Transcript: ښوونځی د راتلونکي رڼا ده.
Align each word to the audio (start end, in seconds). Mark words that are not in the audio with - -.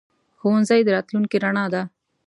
ښوونځی 0.39 0.79
د 0.83 0.87
راتلونکي 0.95 1.37
رڼا 1.43 1.65
ده. 1.73 1.81